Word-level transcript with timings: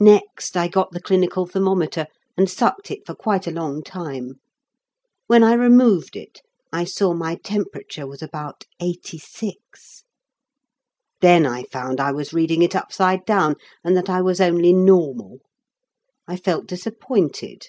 Next 0.00 0.56
I 0.56 0.66
got 0.66 0.90
the 0.90 1.00
clinical 1.00 1.46
thermometer 1.46 2.08
and 2.36 2.50
sucked 2.50 2.90
it 2.90 3.06
for 3.06 3.14
quite 3.14 3.46
a 3.46 3.52
long 3.52 3.84
time. 3.84 4.40
When 5.28 5.44
I 5.44 5.52
removed 5.52 6.16
it 6.16 6.40
I 6.72 6.82
saw 6.82 7.14
my 7.14 7.36
temperature 7.36 8.04
was 8.04 8.20
about 8.20 8.64
86. 8.80 10.02
Then 11.20 11.46
I 11.46 11.62
found 11.62 12.00
I 12.00 12.10
was 12.10 12.32
reading 12.32 12.62
it 12.62 12.74
upside 12.74 13.24
down 13.24 13.54
and 13.84 13.96
that 13.96 14.10
I 14.10 14.20
was 14.20 14.40
only 14.40 14.72
normal. 14.72 15.38
I 16.26 16.34
felt 16.36 16.66
disappointed. 16.66 17.68